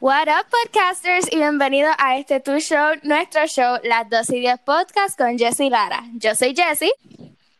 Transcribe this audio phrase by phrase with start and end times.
[0.00, 4.60] What up, podcasters, y bienvenidos a este tu show, nuestro show, Las 2 y 10
[4.60, 6.04] Podcast con Jessie Lara.
[6.14, 6.90] Yo soy Jessie.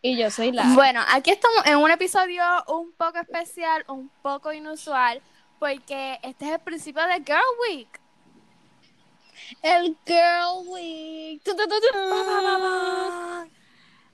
[0.01, 0.71] Y yo soy Lara.
[0.73, 5.21] Bueno, aquí estamos en un episodio un poco especial, un poco inusual,
[5.59, 8.01] porque este es el principio de Girl Week.
[9.61, 11.43] El Girl Week.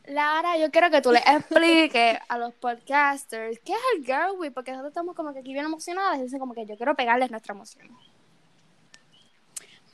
[0.08, 4.52] Lara, yo quiero que tú le expliques a los podcasters qué es el Girl Week,
[4.52, 7.30] porque nosotros estamos como que aquí bien emocionadas y dicen como que yo quiero pegarles
[7.30, 7.88] nuestra emoción.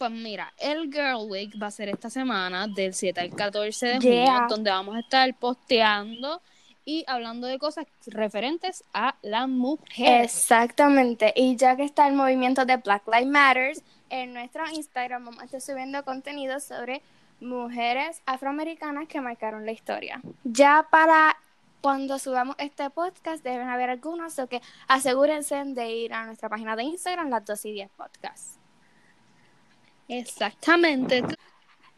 [0.03, 3.99] Pues mira, el Girl Week va a ser esta semana, del 7 al 14 de
[4.01, 4.27] Yeah.
[4.27, 6.43] junio, donde vamos a estar posteando
[6.85, 10.25] y hablando de cosas referentes a la mujer.
[10.25, 11.33] Exactamente.
[11.37, 13.77] Y ya que está el movimiento de Black Lives Matter,
[14.11, 17.01] en nuestro Instagram vamos a estar subiendo contenido sobre
[17.41, 20.21] mujeres afroamericanas que marcaron la historia.
[20.43, 21.37] Ya para
[21.81, 26.75] cuando subamos este podcast deben haber algunos, o que asegúrense de ir a nuestra página
[26.75, 28.62] de Instagram, las 2 y 10 podcasts.
[30.09, 31.23] Exactamente.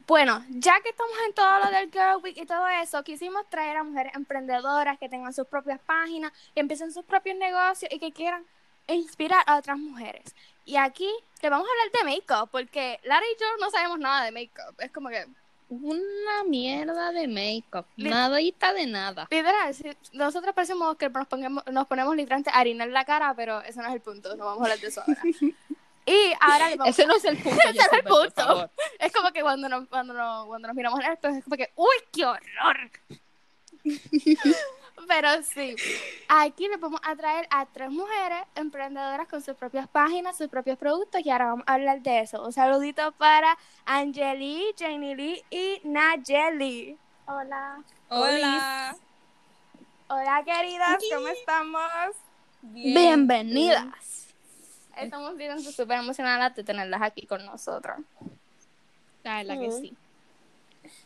[0.06, 3.78] Bueno, ya que estamos en todo lo del Girl Week y todo eso, quisimos traer
[3.78, 8.12] a mujeres emprendedoras que tengan sus propias páginas, que empiecen sus propios negocios y que
[8.12, 8.44] quieran
[8.86, 10.34] inspirar a otras mujeres.
[10.66, 11.08] Y aquí
[11.41, 14.74] le vamos a hablar de make-up, porque Lara y yo no sabemos nada de make-up.
[14.78, 15.27] Es como que,
[15.70, 17.86] Una mierda de make-up.
[17.96, 19.27] Nadita de nada.
[19.30, 23.62] literal, si- nosotros parecemos que nos, pongamos, nos ponemos literalmente harina en la cara, pero
[23.62, 25.22] ese no es el punto, no vamos a hablar de eso ahora.
[26.06, 27.58] Y ahora le vamos Ese no es el punto.
[27.58, 28.70] Ese no es el punto.
[29.14, 31.70] como que cuando nos, cuando nos, cuando nos miramos en el espejo, es como que,
[31.77, 32.91] ¡uy, qué horror!
[35.08, 35.77] Pero sí,
[36.28, 40.78] aquí les vamos a traer a tres mujeres emprendedoras con sus propias páginas, sus propios
[40.78, 42.42] productos, y ahora vamos a hablar de eso.
[42.42, 46.96] Un saludito para Angeli, Janie Lee y Nayeli.
[47.27, 47.83] Hola.
[48.08, 48.96] Hola.
[50.08, 52.16] Hola, queridas, ¿cómo estamos?
[52.62, 54.23] Bienvenidas.
[54.96, 57.98] Estamos bien súper emocionadas de tenerlas aquí con nosotros.
[59.22, 59.96] La verdad que sí.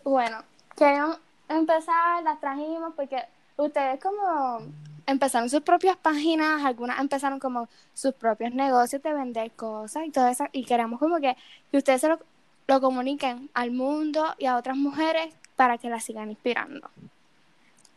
[0.04, 0.42] Bueno,
[0.76, 3.22] queremos empezar, las trajimos porque
[3.56, 4.60] ustedes como
[5.06, 10.28] empezaron sus propias páginas, algunas empezaron como sus propios negocios de vender cosas y todo
[10.28, 11.36] eso, y queremos como que,
[11.70, 12.18] que ustedes se lo,
[12.66, 16.90] lo comuniquen al mundo y a otras mujeres para que las sigan inspirando.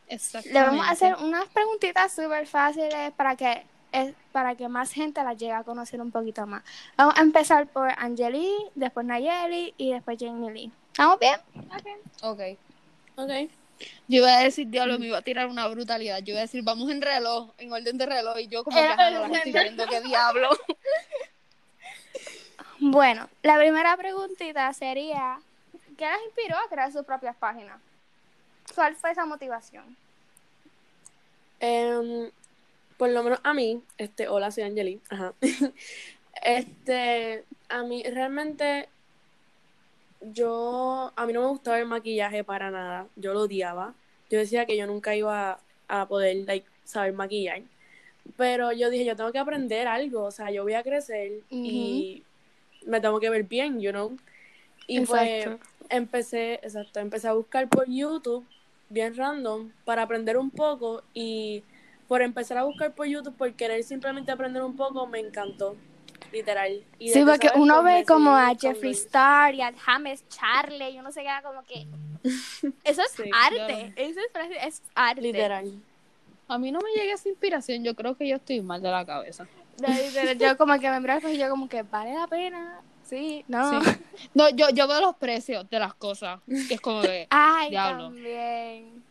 [0.10, 5.24] Le vamos a hacer unas preguntitas súper fáciles para que es, para que más gente
[5.24, 6.64] las llegue a conocer un poquito más.
[6.98, 10.72] Vamos a empezar por Angeli, después Nayeli y después Jamie Lee.
[10.92, 11.40] ¿Estamos bien?
[12.22, 12.42] Ok.
[13.16, 13.52] Ok.
[14.08, 16.20] Yo iba a decir, diablo, me iba a tirar una brutalidad.
[16.20, 18.40] Yo iba a decir, vamos en reloj, en orden de reloj.
[18.40, 20.50] Y yo como que ajá, no las estoy viendo, qué diablo.
[22.84, 25.40] Bueno, la primera preguntita sería,
[26.00, 27.80] ¿qué las inspiró a crear sus propias páginas?
[28.74, 29.96] ¿Cuál fue esa motivación?
[31.60, 32.32] Em,
[33.02, 35.02] por lo menos a mí, este, hola, soy Angeli.
[35.10, 35.34] Ajá.
[36.44, 38.90] Este, a mí realmente
[40.22, 43.08] yo, a mí no me gustaba el maquillaje para nada.
[43.16, 43.96] Yo lo odiaba.
[44.30, 47.64] Yo decía que yo nunca iba a poder, like, saber maquillar.
[48.38, 52.22] Pero yo dije, yo tengo que aprender algo, o sea, yo voy a crecer y
[52.86, 54.16] me tengo que ver bien, you know.
[54.86, 55.48] Y pues
[55.90, 58.46] empecé, exacto, empecé a buscar por YouTube,
[58.90, 61.64] bien random, para aprender un poco y
[62.12, 65.78] por empezar a buscar por YouTube, por querer simplemente aprender un poco, me encantó,
[66.34, 66.84] literal.
[67.00, 71.14] Y Sí, porque uno ve como a Jeffree Star y a James Charlie y uno
[71.14, 71.88] se queda como que...
[72.84, 75.22] Eso es Sí, arte, eso es, es arte.
[75.22, 75.72] Literal.
[76.50, 77.82] A mí no me llega esa inspiración.
[77.82, 79.48] Yo creo que yo estoy mal de la cabeza.
[79.78, 82.82] Literal, Yo como que me miro y yo como que vale la pena.
[83.06, 83.82] Sí, no.
[83.82, 83.90] Sí.
[84.34, 86.42] No, yo, yo veo los precios de las cosas.
[86.46, 88.04] Y es como de, Ay, Diablo.
[88.08, 89.02] también.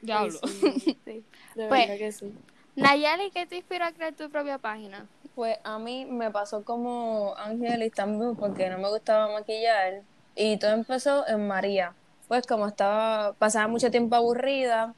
[0.00, 0.40] diablo.
[0.42, 1.24] Ay, Sí.
[1.54, 2.34] De Pues- verdad que sí.
[2.76, 5.06] Nayeli, ¿qué te inspiró a crear tu propia página?
[5.34, 10.02] Pues a mí me pasó como Ángeles también porque no me gustaba maquillar
[10.36, 11.94] y todo empezó en María.
[12.28, 14.94] Pues como estaba, pasaba mucho tiempo aburrida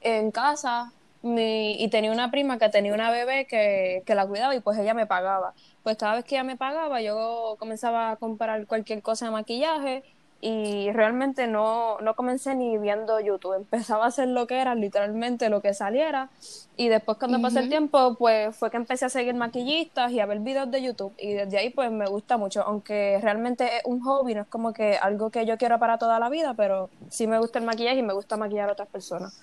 [0.00, 0.92] en casa
[1.22, 4.78] mi- y tenía una prima que tenía una bebé que, que la cuidaba y pues
[4.78, 5.52] ella me pagaba.
[5.82, 10.02] Pues cada vez que ella me pagaba yo comenzaba a comprar cualquier cosa de maquillaje
[10.42, 13.54] y realmente no, no comencé ni viendo YouTube.
[13.54, 16.30] Empezaba a hacer lo que era, literalmente lo que saliera
[16.76, 20.24] y después cuando pasó el tiempo, pues fue que empecé a seguir maquillistas y a
[20.24, 21.12] ver videos de YouTube.
[21.18, 24.72] Y desde ahí pues me gusta mucho, aunque realmente es un hobby, no es como
[24.72, 27.98] que algo que yo quiero para toda la vida, pero sí me gusta el maquillaje
[27.98, 29.38] y me gusta maquillar a otras personas.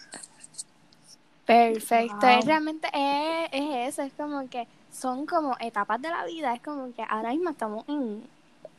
[1.45, 2.39] Perfecto, Wow.
[2.39, 6.61] es realmente es, es eso, es como que son como etapas de la vida, es
[6.61, 8.23] como que ahora mismo estamos en,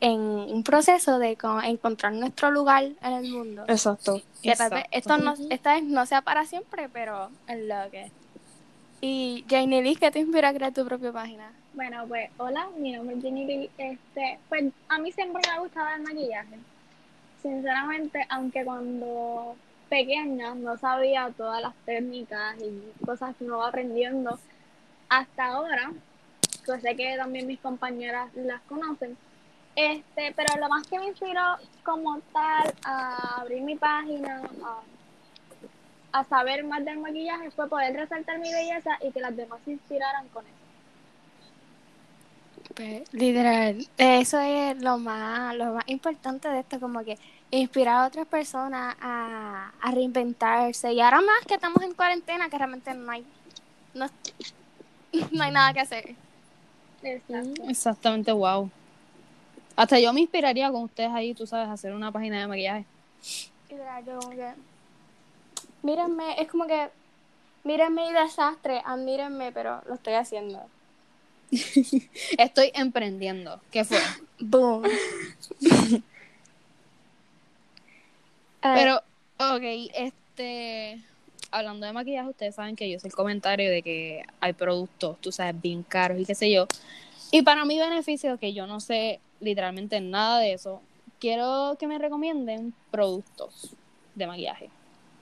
[0.01, 3.65] en un proceso de co- encontrar nuestro lugar en el mundo.
[3.69, 4.21] Exacto.
[4.43, 5.15] Que tal vez Exacto.
[5.15, 8.11] esto no, esta vez no sea para siempre, pero es lo que.
[9.01, 11.53] Y Jane Lee, ¿qué te inspira a crear tu propia página?
[11.75, 13.71] Bueno, pues hola, mi nombre es Jenny Lee.
[13.79, 16.59] Este, pues a mí siempre me ha gustado el maquillaje.
[17.43, 19.55] Sinceramente, aunque cuando
[19.89, 24.39] pequeña no sabía todas las técnicas y cosas que uno va aprendiendo,
[25.09, 25.93] hasta ahora,
[26.67, 29.17] pues sé que también mis compañeras las conocen.
[29.79, 34.43] Este, pero lo más que me inspiró como tal a abrir mi página,
[36.13, 39.61] a, a saber más del maquillaje, fue poder resaltar mi belleza y que las demás
[39.65, 40.57] se inspiraran con eso.
[42.75, 47.17] Pues, literal, eso es lo más, lo más importante de esto, como que
[47.53, 50.93] inspirar a otras personas a, a reinventarse.
[50.93, 53.25] Y ahora más que estamos en cuarentena, que realmente no hay,
[53.95, 54.07] no,
[55.31, 56.17] no hay nada que hacer.
[57.05, 57.63] Exacto.
[57.69, 58.69] Exactamente, wow.
[59.79, 62.85] Hasta yo me inspiraría con ustedes ahí, tú sabes, hacer una página de maquillaje.
[63.71, 64.53] Yo como que,
[65.85, 66.89] mírenme, es como que,
[67.63, 70.61] mírenme mi desastre, admírenme, pero lo estoy haciendo.
[72.39, 73.61] Estoy emprendiendo.
[73.71, 74.01] ¿Qué fue?
[74.41, 74.83] Boom.
[78.61, 78.97] Ah, Pero,
[79.55, 79.63] ok,
[79.95, 81.01] este.
[81.53, 85.31] Hablando de maquillaje, ustedes saben que yo soy el comentario de que hay productos, tú
[85.31, 86.67] sabes, bien caros y qué sé yo.
[87.31, 90.81] Y para mi beneficio, que yo no sé literalmente nada de eso,
[91.21, 93.75] quiero que me recomienden productos
[94.15, 94.71] de maquillaje.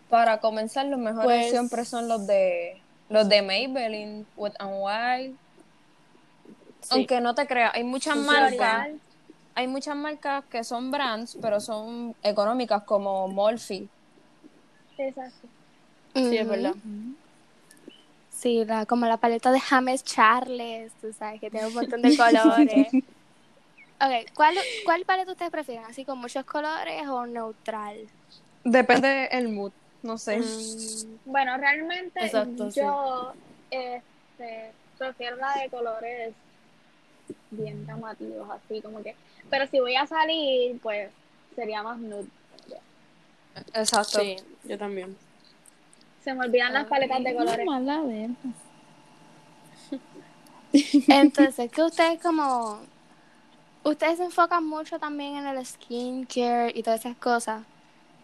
[0.09, 5.37] Para comenzar, los mejores Pues- siempre son los de los de Maybelline, Wet n Wild.
[6.81, 6.89] Sí.
[6.91, 8.89] Aunque no te creas, hay muchas Sí, marcas,
[9.55, 13.89] hay muchas marcas que son brands, pero son económicas como Morphe.
[14.99, 15.49] Exacto.
[16.15, 16.75] Sí, es verdad.
[18.37, 22.15] Sí, la, como la paleta de James Charles, tú sabes, que tiene un montón de
[22.17, 22.93] colores.
[23.99, 24.55] ok, ¿cuál,
[24.85, 25.87] ¿cuál paleta ustedes prefieren?
[25.87, 27.97] ¿Así con muchos colores o neutral?
[28.63, 29.73] Depende el mood,
[30.03, 30.39] no sé.
[30.39, 32.81] Mm, Bueno, realmente Exacto, sí.
[32.81, 33.33] yo
[33.71, 36.35] este, prefiero la de colores
[37.51, 39.15] bien llamativos, así como que.
[39.49, 41.11] Pero si voy a salir, pues
[41.55, 42.27] sería más nude.
[43.73, 44.21] Exacto.
[44.21, 45.17] Sí, yo también.
[46.27, 47.65] Se me olvidan las paletas de colores.
[47.65, 48.03] Mala
[51.07, 52.81] Entonces, que ustedes como...
[53.85, 57.63] Ustedes se enfocan mucho también en el skincare y todas esas cosas.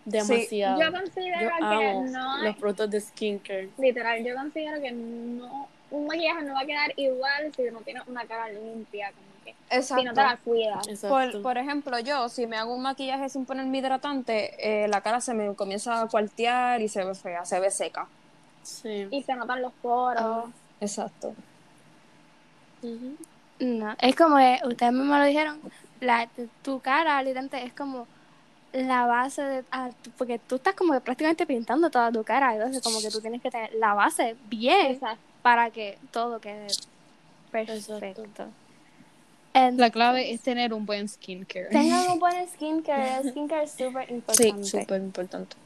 [0.04, 0.82] Demasiado.
[0.82, 3.68] Yo considero Yo que amo no los productos de skincare.
[3.78, 5.68] Literal, yo considero que no.
[5.92, 9.76] Un maquillaje no va a quedar igual si no tienes una cara limpia, como Si
[9.76, 10.04] Exacto.
[10.04, 10.86] no te la cuidas.
[10.88, 11.08] Exacto.
[11.08, 15.20] Por, por ejemplo, yo, si me hago un maquillaje sin ponerme hidratante, eh, la cara
[15.20, 18.06] se me comienza a cuartear y se ve fea, se ve seca.
[18.62, 19.08] Sí.
[19.10, 20.50] Y se notan los poros.
[20.80, 21.34] Exacto.
[22.82, 23.16] Ujú.
[23.60, 25.60] No, es como que ustedes mismos lo dijeron,
[26.00, 26.28] la,
[26.62, 28.06] tu cara literalmente es como
[28.72, 29.64] la base de...
[29.70, 33.20] ah, porque tú estás como que prácticamente pintando toda tu cara, entonces como que tú
[33.20, 35.22] tienes que tener la base bien Exacto.
[35.42, 36.66] para que todo quede
[37.52, 38.48] Exacto.
[39.54, 41.66] En- La clave es tener un buen skincare.
[41.70, 44.64] Tengan un buen skincare, el skincare es súper Sí, importante.
[44.64, 45.56] súper importante.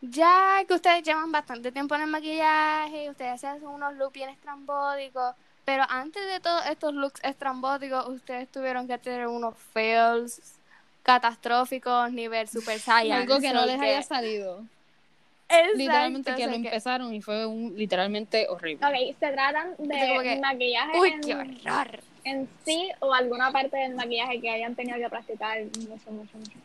[0.00, 4.30] Ya que ustedes llevan bastante tiempo en el maquillaje, ustedes se hacen unos looks bien
[4.30, 5.34] estrambóticos,
[5.64, 10.40] pero antes de todos estos looks estrambóticos, ustedes tuvieron que tener unos fails
[11.04, 13.22] catastróficos, nivel super saiyan.
[13.22, 14.64] Algo que no les que- haya salido.
[15.48, 18.84] Exacto, Literalmente que lo que- empezaron y fue un, literalmente horrible.
[18.86, 22.00] Ok, se tratan de que, maquillaje Uy, en, qué horror.
[22.24, 26.58] En sí o alguna parte del maquillaje que hayan tenido que practicar mucho, mucho, mucho.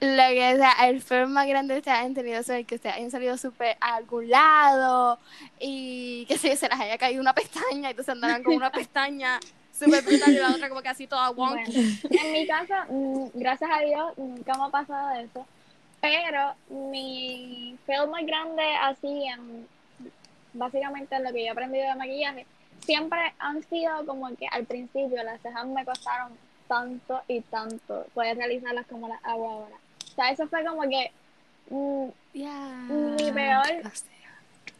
[0.00, 2.96] Lo que sea, el fail más grande que ustedes hayan tenido es el que ustedes
[2.96, 5.18] hayan salido súper a algún lado
[5.60, 9.38] y que se, se les haya caído una pestaña y entonces andaran con una pestaña
[9.72, 11.72] súper brutal y la otra como que así toda wonky.
[11.72, 15.46] Bueno, en mi caso, mm, gracias a Dios, nunca me ha pasado eso.
[16.00, 19.68] Pero mi fail más grande así en
[20.52, 22.46] básicamente en lo que yo he aprendido de maquillaje,
[22.84, 26.32] siempre han sido como que al principio las cejas me costaron
[26.68, 29.76] tanto y tanto poder realizarlas como las hago ahora.
[30.10, 31.10] O sea, eso fue como que
[31.70, 32.08] mm.
[33.16, 33.82] Mi peor-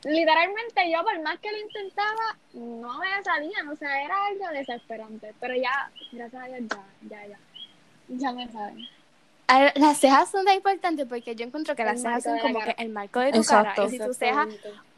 [0.04, 5.34] literalmente yo por más que lo intentaba, no me salían, o sea, era algo desesperante.
[5.40, 7.38] Pero ya, gracias a Dios, ya, ya, ya.
[8.08, 8.86] Ya me saben.
[9.54, 12.58] A Las cejas son tan importantes porque yo encuentro que El las cejas son como
[12.60, 12.72] cara.
[12.74, 13.82] que el marco de tu Exacto.
[13.82, 13.86] cara.
[13.86, 14.48] Y si tu ceja,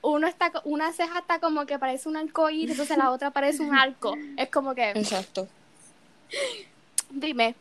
[0.03, 3.75] uno está, una ceja está como que parece un arcoíris, entonces la otra parece un
[3.75, 4.15] arco.
[4.37, 5.49] Es como que, Exacto.
[7.11, 7.55] dime.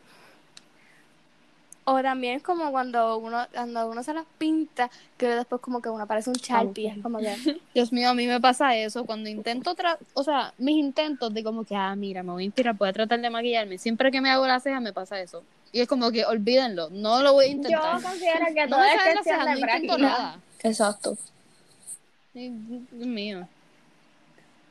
[1.86, 5.90] O también es como cuando uno, cuando uno se las pinta, que después como que
[5.90, 6.88] uno parece un Sharpie.
[6.96, 7.34] Es como que,
[7.74, 11.42] Dios mío, a mí me pasa eso cuando intento, tra- o sea, mis intentos de
[11.44, 13.76] como que, ah, mira, me voy a inspirar, voy a tratar de maquillarme.
[13.78, 15.42] Siempre que me hago la ceja me pasa eso.
[15.74, 18.00] Y es como que, olvídenlo, no lo voy a Yo intentar.
[18.00, 19.98] considero que no todo me es cuestión de no intento práctica.
[19.98, 20.40] nada.
[20.62, 21.18] Exacto.
[22.32, 22.52] Dios
[22.92, 23.48] mío.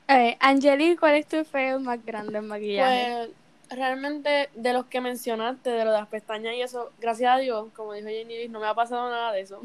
[0.07, 3.27] Eh, Angeli, ¿cuál es tu fail más grande en maquillaje?
[3.67, 7.37] Pues realmente de los que mencionaste, de lo de las pestañas y eso, gracias a
[7.37, 9.59] Dios, como dijo Jenny, no me ha pasado nada de eso.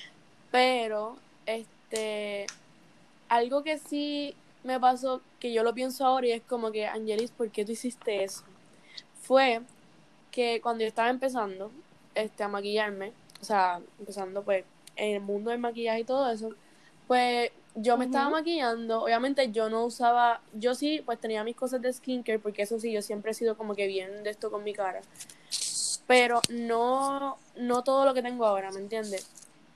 [0.50, 2.44] Pero, este,
[3.30, 7.30] algo que sí me pasó, que yo lo pienso ahora y es como que, Angelis,
[7.30, 8.42] ¿por qué tú hiciste eso?
[9.22, 9.62] Fue
[10.34, 11.70] que cuando yo estaba empezando
[12.16, 14.64] este, a maquillarme, o sea, empezando pues
[14.96, 16.50] en el mundo del maquillaje y todo eso,
[17.06, 21.80] pues yo me estaba maquillando, obviamente yo no usaba, yo sí, pues tenía mis cosas
[21.82, 24.64] de skincare, porque eso sí, yo siempre he sido como que bien de esto con
[24.64, 25.02] mi cara,
[26.08, 29.30] pero no, no todo lo que tengo ahora, ¿me entiendes?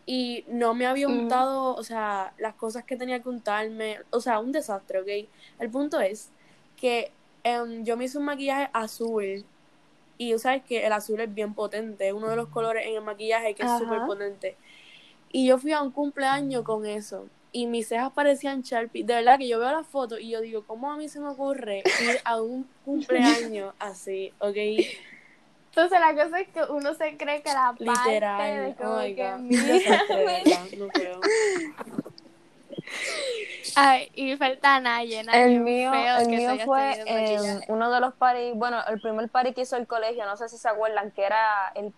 [0.07, 4.41] Y no me había untado, o sea, las cosas que tenía que untarme, o sea,
[4.41, 5.29] un desastre, ¿ok?
[5.61, 6.31] El punto es
[6.77, 7.13] que
[7.45, 9.45] em, yo me hice un maquillaje azul,
[10.19, 13.03] y sabes que el azul es bien potente, es uno de los colores en el
[13.03, 14.57] maquillaje que es súper potente.
[15.31, 19.05] Y yo fui a un cumpleaños con eso y mis cejas parecían Sharpie.
[19.05, 21.29] De verdad que yo veo las fotos y yo digo, ¿cómo a mí se me
[21.29, 24.33] ocurre ir a un cumpleaños así?
[24.39, 24.57] ¿Ok?
[25.71, 28.39] Entonces la cosa es que uno se cree que la Literal.
[28.39, 30.05] parte de como oh que mira,
[30.79, 31.21] no creo.
[33.77, 38.15] Ay, y falta Naye, Naye, El mío, feo el que mío fue uno de los
[38.15, 41.25] paris, bueno, el primer party que hizo el colegio, no sé si se acuerdan, que
[41.25, 41.93] era el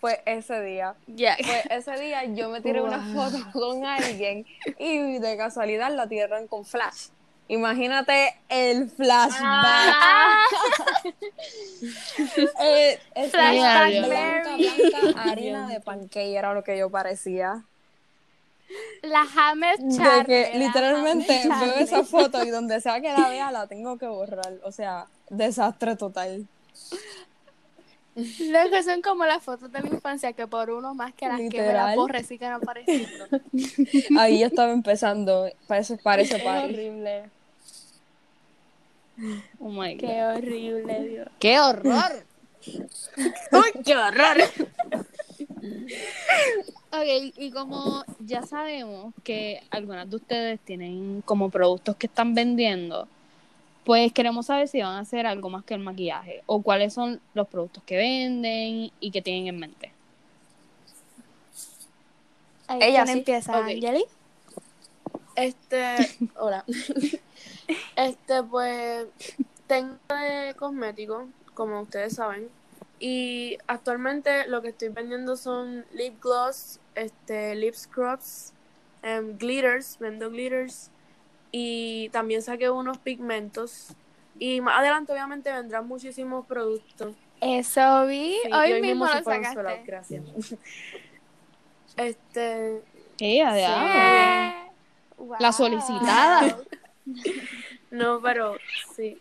[0.00, 0.94] fue ese día.
[1.06, 1.36] Ya.
[1.36, 4.46] Pues ese día yo me tiré una foto con alguien
[4.78, 7.08] y de casualidad la tiraron con flash.
[7.48, 9.40] Imagínate el flashback.
[9.42, 10.44] Ah.
[12.62, 12.98] Eh,
[13.30, 17.64] Flashback blanca, blanca, harina de pancake era lo que yo parecía.
[19.02, 20.24] La Hammer De Charlie.
[20.26, 24.54] que literalmente veo esa foto y donde sea que la vea la tengo que borrar.
[24.64, 26.46] O sea, desastre total.
[28.40, 31.44] Luego son como las fotos de la infancia que por uno más que las que
[31.44, 31.86] me Literal.
[31.86, 33.26] las borre siguen apareciendo.
[34.18, 36.28] Ahí yo estaba empezando ese Es party.
[36.34, 37.30] horrible.
[39.58, 40.00] Oh my God.
[40.00, 41.28] Qué horrible, Dios.
[41.38, 42.24] ¡Qué horror!
[42.66, 44.36] ¡Uy, qué horror!
[46.92, 53.06] Ok, y como ya sabemos que algunas de ustedes tienen como productos que están vendiendo,
[53.84, 57.20] pues queremos saber si van a hacer algo más que el maquillaje o cuáles son
[57.34, 59.92] los productos que venden y que tienen en mente.
[62.68, 63.18] Ella ¿quién sí.
[63.20, 63.68] empieza, Ok.
[63.68, 64.04] Angeli?
[65.36, 65.96] Este,
[66.36, 66.64] hola.
[67.94, 69.06] Este, pues,
[69.68, 72.48] tengo de cosméticos, como ustedes saben.
[73.00, 78.52] Y actualmente lo que estoy vendiendo son lip gloss, este, lip scrubs,
[79.02, 80.90] em, glitters, vendo glitters.
[81.50, 83.94] Y también saqué unos pigmentos.
[84.38, 87.16] Y más adelante, obviamente, vendrán muchísimos productos.
[87.40, 88.36] Eso vi.
[88.44, 89.82] Sí, hoy, mismo se lo sacaste.
[89.84, 90.24] gracias.
[91.96, 92.82] Este,
[93.20, 94.72] ¡Eh, adiós!
[95.18, 95.36] Wow.
[95.38, 96.56] La solicitada.
[97.90, 98.56] no, pero
[98.96, 99.20] sí.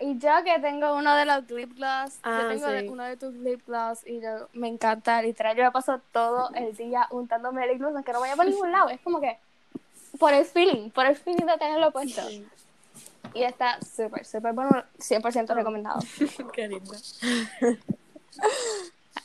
[0.00, 2.88] Y yo que tengo uno de los lip gloss, Ah, yo tengo de- sí.
[2.88, 6.76] uno de tus lip gloss y yo, me encanta, literal, yo me paso todo el
[6.76, 9.38] día untándome lip gloss, aunque no vaya por ningún lado, es como que
[10.18, 12.22] por el feeling, por el feeling de tenerlo puesto.
[13.32, 15.98] Y está súper, súper bueno, 100% recomendado.
[16.52, 16.96] Qué linda.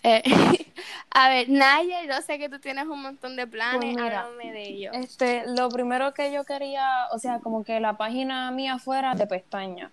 [0.04, 0.22] Eh,
[1.12, 4.52] a ver, Naya, yo sé que tú tienes un montón de planes, Pues mira, háblame
[4.54, 4.96] de ellos.
[4.96, 9.28] Este, lo primero que yo quería, o sea, como que la página mía fuera de
[9.28, 9.92] pestañas.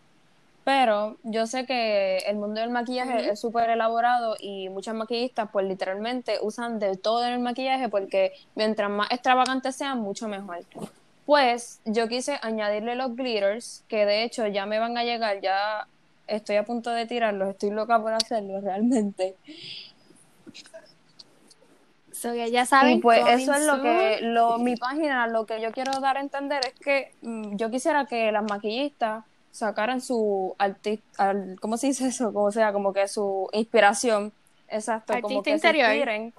[0.66, 5.64] Pero yo sé que el mundo del maquillaje es súper elaborado y muchas maquillistas pues
[5.64, 10.64] literalmente usan de todo en el maquillaje porque mientras más extravagantes sean, mucho mejor.
[11.24, 15.86] Pues yo quise añadirle los glitters, que de hecho ya me van a llegar, ya
[16.26, 19.36] estoy a punto de tirarlos, estoy loca por hacerlos realmente.
[22.10, 25.60] So, que ya saben, Y pues eso es lo que lo, mi página, lo que
[25.60, 29.22] yo quiero dar a entender es que mm, yo quisiera que las maquillistas
[29.56, 32.32] sacaran su artista, ¿cómo se dice eso?
[32.32, 34.32] Como sea, como que su inspiración,
[34.68, 35.86] exacto, como Artista que interior.
[35.88, 36.34] se inspiren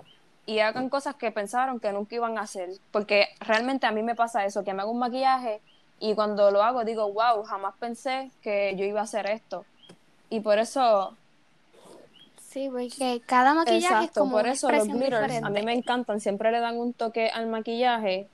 [0.45, 4.13] y hagan cosas que pensaron que nunca iban a hacer, porque realmente a mí me
[4.13, 5.61] pasa eso, que me hago un maquillaje
[5.99, 9.65] y cuando lo hago digo, wow, jamás pensé que yo iba a hacer esto.
[10.29, 11.15] Y por eso
[12.49, 16.19] Sí, porque cada maquillaje es Exacto, como por eso los glitters a mí me encantan,
[16.19, 18.27] siempre le dan un toque al maquillaje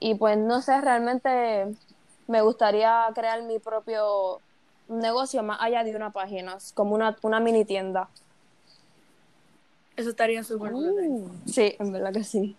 [0.00, 1.66] y pues no sé, realmente
[2.26, 4.40] me gustaría crear mi propio
[4.88, 8.08] negocio más allá de una página, es como una, una mini tienda.
[9.96, 11.30] Eso estaría súper brutal.
[11.46, 12.56] Sí, en verdad que sí.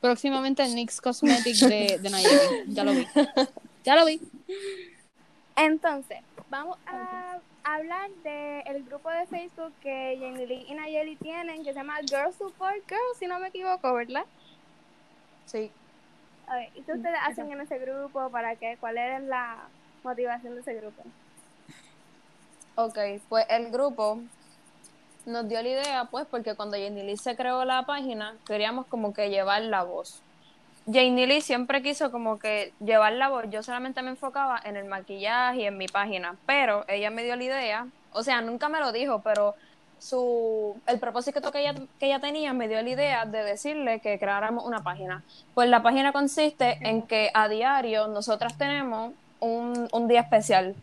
[0.00, 2.64] Próximamente el NYX Cosmetics de, de Nayeli.
[2.68, 3.06] Ya lo vi.
[3.84, 4.20] Ya lo vi.
[5.56, 11.72] Entonces, vamos a hablar del grupo de Facebook que Jenny Lee y Nayeli tienen, que
[11.72, 14.24] se llama Girl Support Girl, si no me equivoco, ¿verdad?
[15.46, 15.72] Sí.
[16.46, 18.30] A ver, ¿y qué ustedes hacen en ese grupo?
[18.30, 18.76] ¿Para qué?
[18.78, 19.56] ¿Cuál es la
[20.04, 21.02] motivación de ese grupo?
[22.76, 22.98] Ok,
[23.28, 24.20] pues el grupo
[25.24, 29.12] nos dio la idea, pues, porque cuando Jenny Lee se creó la página, queríamos como
[29.12, 30.22] que llevar la voz.
[30.90, 34.84] Jenny Lee siempre quiso como que llevar la voz, yo solamente me enfocaba en el
[34.84, 38.78] maquillaje y en mi página, pero ella me dio la idea, o sea, nunca me
[38.78, 39.56] lo dijo, pero
[39.98, 44.18] su el propósito que ella, que ella tenía me dio la idea de decirle que
[44.18, 45.22] creáramos una página.
[45.54, 50.74] Pues la página consiste en que a diario nosotras tenemos un, un día especial.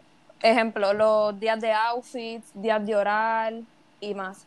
[0.42, 3.66] Ejemplo, los días de outfits, días de oral
[4.02, 4.46] y más.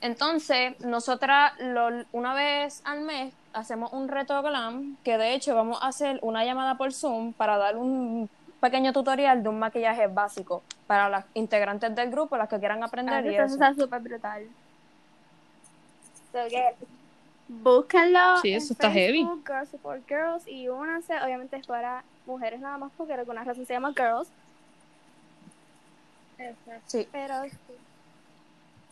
[0.00, 5.78] Entonces, nosotras lo- una vez al mes hacemos un reto glam, que de hecho vamos
[5.82, 8.28] a hacer una llamada por Zoom para dar un
[8.64, 13.14] pequeño tutorial de un maquillaje básico para las integrantes del grupo, las que quieran aprender
[13.14, 14.46] Ah, y eso está súper brutal.
[16.32, 16.74] So que
[17.48, 19.18] búsquenlo Sí, en eso está heavy.
[19.22, 23.44] Facebook, Girls Support Girls, y únanse, obviamente es para mujeres nada más, porque por alguna
[23.44, 24.28] razón se llama Girls,
[26.38, 26.82] Exacto.
[26.86, 27.06] Sí.
[27.12, 27.34] pero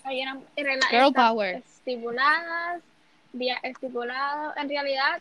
[0.05, 1.57] Hay una regla Girl power.
[1.57, 2.83] estipuladas,
[3.33, 4.55] días estipulados.
[4.57, 5.21] En realidad,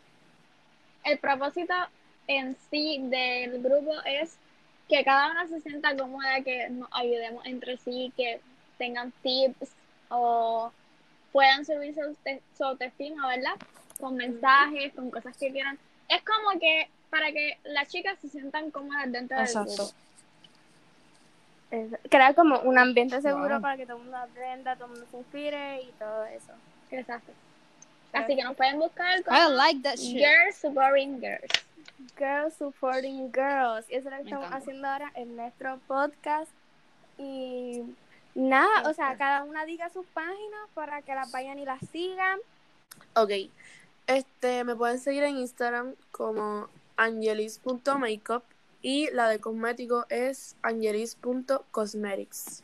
[1.06, 1.74] el propósito
[2.28, 4.38] en sí del grupo es
[4.92, 8.42] que cada una se sienta cómoda, que nos ayudemos entre sí, que
[8.78, 9.72] tengan tips
[10.10, 10.72] o
[11.32, 12.16] puedan subir su,
[12.58, 13.54] su autoestima, ¿verdad?
[14.00, 15.80] Con mensajes, con cosas que quieran.
[16.10, 19.74] Es como que para que las chicas se sientan cómodas dentro del Exacto.
[19.76, 19.92] grupo.
[21.72, 23.62] es- crear como un ambiente seguro Wow.
[23.62, 26.52] para que todo el mundo aprenda, todo el mundo se inspire y todo eso.
[26.92, 27.32] Exacto.
[28.12, 30.18] Así que nos pueden buscar I como like that shit.
[30.18, 31.50] Girls Supporting Girls.
[32.18, 33.90] Girls Supporting Girls.
[33.90, 34.58] Y eso es lo que Me estamos encanta.
[34.58, 36.52] haciendo ahora en nuestro podcast.
[37.18, 37.82] Y
[38.36, 42.40] nada, o sea, cada una diga sus páginas para que las vayan y las sigan.
[43.16, 43.32] Ok.
[44.08, 48.44] Este, me pueden seguir en Instagram como angelis.makeup
[48.82, 52.64] y la de cosmético es angelis.cosmetics.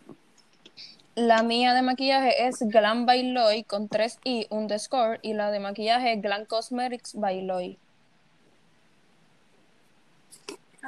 [1.15, 5.59] La mía de maquillaje es Glam by Loy con 3 i underscore y la de
[5.59, 7.77] maquillaje es Glam Cosmetics by Loy.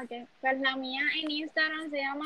[0.02, 2.26] Ok, pues la mía en Instagram se llama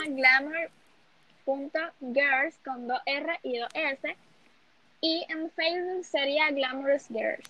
[1.45, 4.15] glamour.girls con dos R y dos S.
[5.01, 7.43] Y en Facebook sería Glamorous Girls.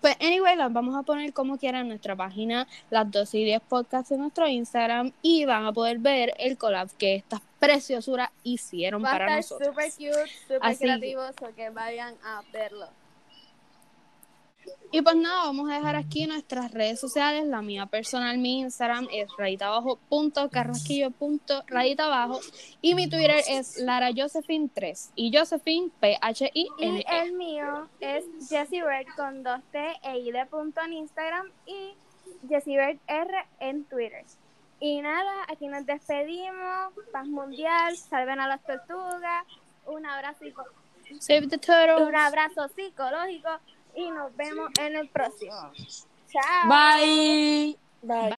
[0.00, 3.60] Pues, anyway, las vamos a poner como quieran en nuestra página, las 12 y 10
[3.68, 9.04] podcasts en nuestro Instagram y van a poder ver el collab que estas preciosuras hicieron
[9.04, 9.68] Va para nosotros.
[9.68, 12.88] súper cute, súper Así que- creativo, so que vayan a verlo.
[14.94, 17.46] Y pues nada, vamos a dejar aquí nuestras redes sociales.
[17.46, 22.40] La mía personal, mi Instagram es rayita abajo punto carrasquillo punto rayita abajo
[22.82, 27.22] y mi Twitter es Lara Josephine 3 y Josephine P H I N Y E.
[27.22, 31.94] el mío es Jessie Bird con dos T e I de punto en Instagram y
[32.46, 34.26] Jessie Bird R en Twitter.
[34.78, 36.92] Y nada, aquí nos despedimos.
[37.12, 39.46] Paz mundial, salven a las tortugas.
[39.86, 40.44] Un abrazo,
[41.18, 42.04] Save the turtle.
[42.04, 43.48] un abrazo psicológico
[43.94, 45.72] y nos vemos en el próximo.
[46.30, 46.68] Chao.
[46.68, 47.78] Bye.
[48.02, 48.30] Bye.